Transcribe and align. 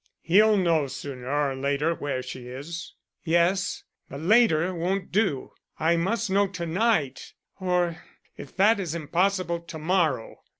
He'll 0.23 0.57
know 0.57 0.87
sooner 0.87 1.27
or 1.29 1.55
later 1.55 1.93
where 1.93 2.23
she 2.23 2.47
is." 2.47 2.95
"Yes, 3.23 3.83
but 4.09 4.21
later 4.21 4.73
won't 4.73 5.11
do. 5.11 5.51
I 5.79 5.95
must 5.95 6.27
know 6.27 6.47
to 6.47 6.65
night; 6.65 7.33
or, 7.59 8.03
if 8.35 8.55
that 8.55 8.79
is 8.79 8.95
impossible, 8.95 9.59
to 9.59 9.77
morrow. 9.77 10.39